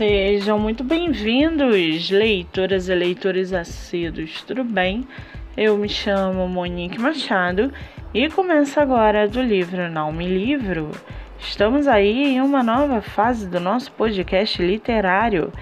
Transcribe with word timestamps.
Sejam 0.00 0.58
muito 0.58 0.82
bem-vindos, 0.82 2.08
leitoras 2.08 2.88
e 2.88 2.94
leitores 2.94 3.52
assíduos, 3.52 4.42
tudo 4.44 4.64
bem? 4.64 5.06
Eu 5.54 5.76
me 5.76 5.90
chamo 5.90 6.48
Monique 6.48 6.98
Machado 6.98 7.70
e 8.14 8.26
começo 8.30 8.80
agora 8.80 9.28
do 9.28 9.42
livro 9.42 9.90
Não 9.90 10.10
Me 10.10 10.26
Livro. 10.26 10.90
Estamos 11.38 11.86
aí 11.86 12.28
em 12.28 12.40
uma 12.40 12.62
nova 12.62 13.02
fase 13.02 13.46
do 13.46 13.60
nosso 13.60 13.92
podcast 13.92 14.62
literário. 14.62 15.52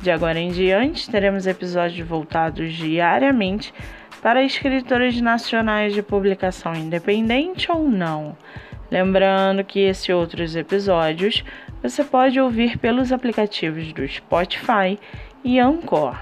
De 0.00 0.12
agora 0.12 0.38
em 0.38 0.52
diante, 0.52 1.10
teremos 1.10 1.48
episódios 1.48 2.06
voltados 2.06 2.74
diariamente 2.74 3.74
para 4.22 4.44
escritores 4.44 5.20
nacionais 5.20 5.92
de 5.92 6.04
publicação 6.04 6.72
independente 6.72 7.68
ou 7.68 7.88
não. 7.88 8.36
Lembrando 8.90 9.64
que 9.64 9.80
esses 9.80 10.08
outros 10.08 10.54
episódios 10.54 11.44
você 11.82 12.02
pode 12.02 12.40
ouvir 12.40 12.78
pelos 12.78 13.12
aplicativos 13.12 13.92
do 13.92 14.06
Spotify 14.06 14.98
e 15.44 15.58
Anchor. 15.58 16.16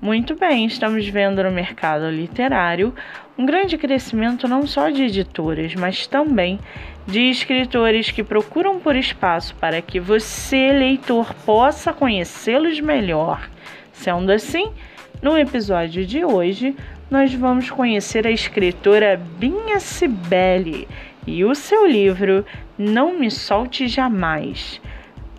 Muito 0.00 0.34
bem, 0.34 0.66
estamos 0.66 1.06
vendo 1.08 1.42
no 1.42 1.50
mercado 1.50 2.10
literário 2.10 2.94
um 3.38 3.46
grande 3.46 3.78
crescimento 3.78 4.46
não 4.46 4.66
só 4.66 4.90
de 4.90 5.04
editoras, 5.04 5.74
mas 5.74 6.06
também 6.06 6.58
de 7.06 7.30
escritores 7.30 8.10
que 8.10 8.22
procuram 8.22 8.78
por 8.78 8.94
espaço 8.94 9.54
para 9.56 9.80
que 9.80 9.98
você, 9.98 10.72
leitor, 10.72 11.32
possa 11.46 11.92
conhecê-los 11.92 12.80
melhor. 12.80 13.48
Sendo 13.92 14.30
assim, 14.30 14.72
no 15.20 15.38
episódio 15.38 16.04
de 16.04 16.24
hoje, 16.24 16.76
nós 17.10 17.32
vamos 17.34 17.70
conhecer 17.70 18.26
a 18.26 18.30
escritora 18.30 19.20
Binha 19.38 19.78
Cibele 19.80 20.88
e 21.26 21.44
o 21.44 21.54
seu 21.54 21.86
livro 21.86 22.44
Não 22.76 23.18
Me 23.18 23.30
Solte 23.30 23.86
Jamais. 23.86 24.80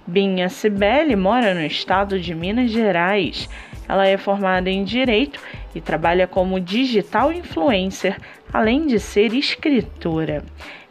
Binha 0.05 0.49
Cibele 0.49 1.15
mora 1.15 1.53
no 1.53 1.65
estado 1.65 2.19
de 2.19 2.35
Minas 2.35 2.71
Gerais. 2.71 3.49
Ela 3.87 4.05
é 4.07 4.17
formada 4.17 4.69
em 4.69 4.83
Direito 4.83 5.39
e 5.73 5.79
trabalha 5.79 6.27
como 6.27 6.59
digital 6.59 7.31
influencer, 7.31 8.17
além 8.51 8.85
de 8.85 8.99
ser 8.99 9.33
escritora. 9.33 10.43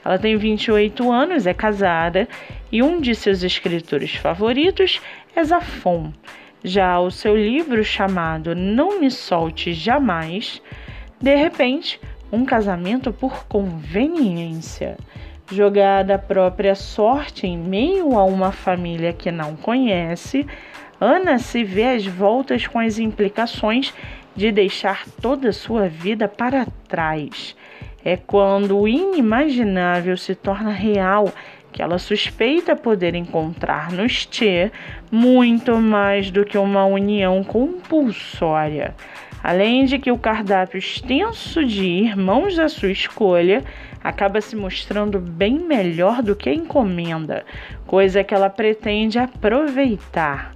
Ela 0.05 0.19
tem 0.19 0.37
28 0.37 1.13
anos, 1.13 1.47
é 1.47 1.55
casada 1.55 2.27
e 2.71 2.83
um 2.83 3.01
de 3.01 3.15
seus 3.15 3.43
escritores 3.43 4.15
favoritos 4.15 5.01
é 5.37 5.45
Zafon. 5.45 6.13
Já 6.65 6.99
o 6.99 7.11
seu 7.11 7.37
livro 7.37 7.85
chamado 7.85 8.55
Não 8.55 8.99
Me 8.99 9.11
Solte 9.11 9.75
Jamais, 9.75 10.63
de 11.21 11.35
repente, 11.35 12.01
um 12.33 12.45
casamento 12.45 13.13
por 13.13 13.45
conveniência. 13.45 14.97
Jogada 15.51 16.15
a 16.15 16.19
própria 16.19 16.75
sorte 16.75 17.47
em 17.47 17.59
meio 17.59 18.17
a 18.17 18.25
uma 18.25 18.53
família 18.53 19.13
que 19.13 19.31
não 19.31 19.57
conhece, 19.57 20.47
Ana 21.01 21.39
se 21.39 21.65
vê 21.65 21.85
às 21.85 22.07
voltas 22.07 22.67
com 22.67 22.79
as 22.79 22.99
implicações 22.99 23.93
de 24.37 24.53
deixar 24.53 25.07
toda 25.21 25.49
a 25.49 25.53
sua 25.53 25.89
vida 25.89 26.29
para 26.29 26.67
trás. 26.89 27.57
É 28.05 28.17
quando 28.17 28.79
o 28.79 28.89
inimaginável 28.89 30.17
se 30.17 30.35
torna 30.35 30.71
real 30.71 31.33
que 31.73 31.83
ela 31.83 31.99
suspeita 31.99 32.77
poder 32.77 33.15
encontrar 33.15 33.91
no 33.91 34.07
Tchê 34.07 34.71
muito 35.11 35.77
mais 35.77 36.31
do 36.31 36.45
que 36.45 36.59
uma 36.59 36.85
união 36.85 37.43
compulsória. 37.43 38.95
Além 39.43 39.85
de 39.85 39.99
que 39.99 40.11
o 40.11 40.19
cardápio 40.19 40.79
extenso 40.79 41.65
de 41.65 41.85
irmãos 41.85 42.55
da 42.55 42.69
sua 42.69 42.93
escolha 42.93 43.65
acaba 44.03 44.41
se 44.41 44.55
mostrando 44.55 45.19
bem 45.19 45.59
melhor 45.59 46.23
do 46.23 46.37
que 46.37 46.49
a 46.49 46.55
encomenda, 46.55 47.45
coisa 47.87 48.23
que 48.23 48.33
ela 48.33 48.49
pretende 48.49 49.19
aproveitar. 49.19 50.55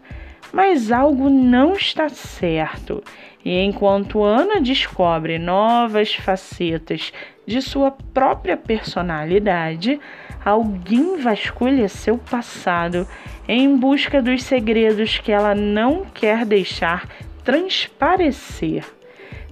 Mas 0.52 0.92
algo 0.92 1.28
não 1.28 1.72
está 1.72 2.08
certo, 2.08 3.02
e 3.44 3.58
enquanto 3.58 4.22
Ana 4.22 4.60
descobre 4.60 5.38
novas 5.38 6.14
facetas 6.14 7.12
de 7.46 7.60
sua 7.60 7.90
própria 7.90 8.56
personalidade, 8.56 10.00
alguém 10.44 11.16
vasculha 11.18 11.88
seu 11.88 12.18
passado 12.18 13.06
em 13.48 13.76
busca 13.76 14.22
dos 14.22 14.44
segredos 14.44 15.18
que 15.18 15.30
ela 15.30 15.54
não 15.54 16.04
quer 16.04 16.44
deixar 16.44 17.08
transparecer. 17.46 18.84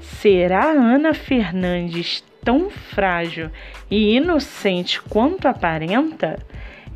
Será 0.00 0.64
Ana 0.64 1.14
Fernandes 1.14 2.24
tão 2.44 2.68
frágil 2.68 3.50
e 3.88 4.16
inocente 4.16 5.00
quanto 5.00 5.46
aparenta? 5.46 6.44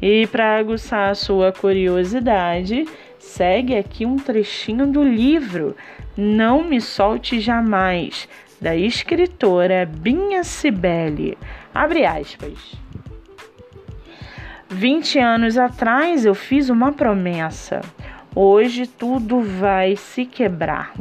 E 0.02 0.26
para 0.26 0.58
aguçar 0.58 1.10
a 1.10 1.14
sua 1.14 1.52
curiosidade, 1.52 2.84
segue 3.16 3.76
aqui 3.76 4.04
um 4.04 4.16
trechinho 4.16 4.88
do 4.88 5.02
livro 5.02 5.76
Não 6.16 6.64
Me 6.64 6.80
Solte 6.80 7.40
Jamais, 7.40 8.28
da 8.60 8.74
escritora 8.74 9.86
Binha 9.86 10.42
Cibele. 10.42 11.38
Abre 11.72 12.04
aspas. 12.04 12.76
20 14.68 15.18
anos 15.20 15.56
atrás 15.56 16.26
eu 16.26 16.34
fiz 16.34 16.68
uma 16.68 16.92
promessa. 16.92 17.80
Hoje 18.34 18.86
tudo 18.86 19.40
vai 19.40 19.96
se 19.96 20.24
quebrar. 20.24 20.94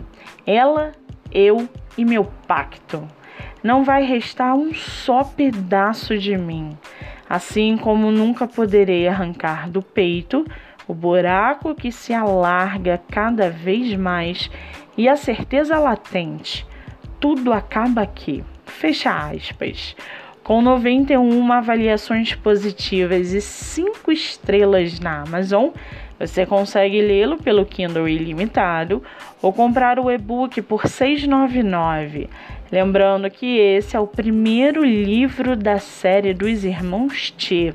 Ela, 0.45 0.93
eu 1.31 1.67
e 1.97 2.05
meu 2.05 2.25
pacto. 2.47 3.07
Não 3.61 3.83
vai 3.83 4.03
restar 4.03 4.55
um 4.55 4.73
só 4.73 5.23
pedaço 5.23 6.17
de 6.17 6.37
mim. 6.37 6.77
Assim 7.29 7.77
como 7.77 8.11
nunca 8.11 8.47
poderei 8.47 9.07
arrancar 9.07 9.69
do 9.69 9.81
peito 9.81 10.45
o 10.87 10.93
buraco 10.93 11.75
que 11.75 11.91
se 11.91 12.13
alarga 12.13 13.01
cada 13.11 13.49
vez 13.49 13.93
mais 13.95 14.49
e 14.97 15.09
a 15.09 15.17
certeza 15.17 15.77
latente. 15.77 16.65
Tudo 17.19 17.51
acaba 17.51 18.01
aqui. 18.01 18.43
Fecha 18.65 19.11
aspas. 19.11 19.95
Com 20.43 20.61
91 20.61 21.51
avaliações 21.51 22.33
positivas 22.33 23.33
e 23.33 23.41
5 23.41 24.09
estrelas 24.13 24.97
na 24.97 25.23
Amazon, 25.23 25.71
você 26.19 26.45
consegue 26.45 27.01
lê-lo 27.01 27.37
pelo 27.37 27.65
Kindle 27.65 28.09
ilimitado 28.09 29.03
ou 29.41 29.53
comprar 29.53 29.99
o 29.99 30.09
e-book 30.09 30.61
por 30.63 30.81
R$ 30.81 30.89
6,99. 30.89 32.27
Lembrando 32.71 33.29
que 33.29 33.57
esse 33.57 33.95
é 33.95 33.99
o 33.99 34.07
primeiro 34.07 34.83
livro 34.83 35.55
da 35.55 35.79
série 35.79 36.33
dos 36.33 36.65
Irmãos 36.65 37.31
T. 37.31 37.73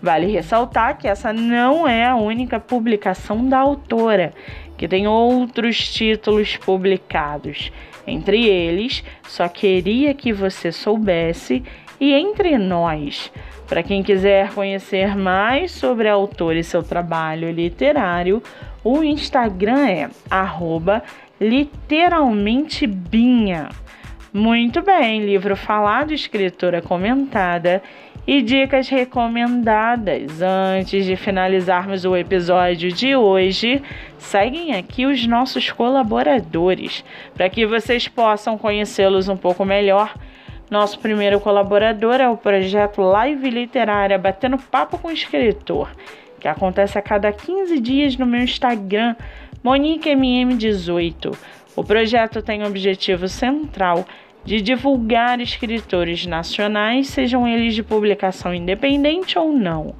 Vale 0.00 0.26
ressaltar 0.26 0.96
que 0.96 1.06
essa 1.06 1.32
não 1.32 1.86
é 1.86 2.06
a 2.06 2.16
única 2.16 2.58
publicação 2.58 3.48
da 3.48 3.58
autora, 3.58 4.32
que 4.76 4.88
tem 4.88 5.06
outros 5.06 5.92
títulos 5.92 6.56
publicados. 6.56 7.70
Entre 8.06 8.46
eles, 8.46 9.04
só 9.28 9.48
queria 9.48 10.12
que 10.12 10.32
você 10.32 10.72
soubesse 10.72 11.62
e 12.00 12.12
entre 12.12 12.58
nós. 12.58 13.30
Para 13.72 13.82
quem 13.82 14.02
quiser 14.02 14.52
conhecer 14.52 15.16
mais 15.16 15.72
sobre 15.72 16.06
a 16.06 16.12
autora 16.12 16.58
e 16.58 16.62
seu 16.62 16.82
trabalho 16.82 17.50
literário, 17.50 18.42
o 18.84 19.02
Instagram 19.02 19.88
é 19.88 20.10
literalmentebinha. 21.40 23.70
Muito 24.30 24.82
bem, 24.82 25.24
livro 25.24 25.56
falado, 25.56 26.12
escritora 26.12 26.82
comentada 26.82 27.82
e 28.26 28.42
dicas 28.42 28.90
recomendadas. 28.90 30.42
Antes 30.42 31.06
de 31.06 31.16
finalizarmos 31.16 32.04
o 32.04 32.14
episódio 32.14 32.92
de 32.92 33.16
hoje, 33.16 33.82
seguem 34.18 34.74
aqui 34.74 35.06
os 35.06 35.26
nossos 35.26 35.70
colaboradores 35.70 37.02
para 37.34 37.48
que 37.48 37.64
vocês 37.64 38.06
possam 38.06 38.58
conhecê-los 38.58 39.30
um 39.30 39.36
pouco 39.36 39.64
melhor 39.64 40.12
nosso 40.72 40.98
primeiro 40.98 41.38
colaborador 41.38 42.14
é 42.14 42.26
o 42.26 42.36
projeto 42.36 43.02
Live 43.02 43.50
Literária 43.50 44.18
Batendo 44.18 44.56
Papo 44.56 44.96
com 44.96 45.08
o 45.08 45.12
Escritor, 45.12 45.90
que 46.40 46.48
acontece 46.48 46.98
a 46.98 47.02
cada 47.02 47.30
15 47.30 47.78
dias 47.78 48.16
no 48.16 48.24
meu 48.24 48.40
Instagram, 48.40 49.14
MoniqueMM18. 49.62 51.36
O 51.76 51.84
projeto 51.84 52.40
tem 52.40 52.62
o 52.62 52.66
objetivo 52.66 53.28
central 53.28 54.06
de 54.46 54.62
divulgar 54.62 55.40
escritores 55.42 56.24
nacionais, 56.24 57.08
sejam 57.08 57.46
eles 57.46 57.74
de 57.74 57.82
publicação 57.82 58.54
independente 58.54 59.38
ou 59.38 59.52
não. 59.52 59.94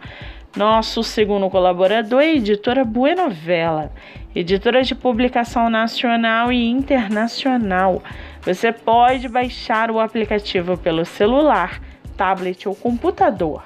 Nosso 0.57 1.03
segundo 1.03 1.51
colaborador 1.51 2.23
é 2.23 2.27
a 2.27 2.35
editora 2.35 2.83
Buenovela, 2.83 3.93
editora 4.35 4.83
de 4.83 4.95
publicação 4.95 5.69
nacional 5.69 6.51
e 6.51 6.67
internacional 6.67 8.03
você 8.43 8.73
pode 8.73 9.29
baixar 9.29 9.91
o 9.91 10.01
aplicativo 10.01 10.77
pelo 10.77 11.05
celular, 11.05 11.81
tablet 12.17 12.69
ou 12.69 12.75
computador. 12.75 13.63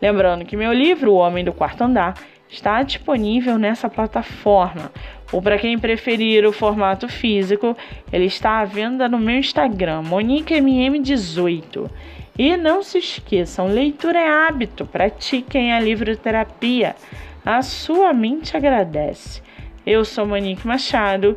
Lembrando 0.00 0.44
que 0.44 0.56
meu 0.56 0.72
livro, 0.72 1.12
O 1.12 1.16
Homem 1.16 1.44
do 1.44 1.52
Quarto 1.52 1.82
Andar, 1.82 2.14
está 2.48 2.82
disponível 2.82 3.58
nessa 3.58 3.88
plataforma. 3.88 4.92
Ou 5.32 5.42
para 5.42 5.58
quem 5.58 5.78
preferir 5.78 6.46
o 6.46 6.52
formato 6.52 7.08
físico, 7.08 7.76
ele 8.12 8.26
está 8.26 8.60
à 8.60 8.64
venda 8.64 9.08
no 9.08 9.18
meu 9.18 9.36
Instagram, 9.36 10.02
MoniqueMM18. 10.02 11.90
E 12.38 12.56
não 12.56 12.82
se 12.82 12.98
esqueçam, 12.98 13.66
leitura 13.66 14.18
é 14.18 14.28
hábito, 14.28 14.86
pratiquem 14.86 15.72
a 15.72 15.80
livroterapia. 15.80 16.94
A 17.44 17.62
sua 17.62 18.12
mente 18.12 18.56
agradece. 18.56 19.42
Eu 19.84 20.04
sou 20.04 20.26
Monique 20.26 20.66
Machado 20.66 21.36